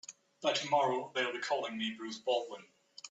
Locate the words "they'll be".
1.13-1.37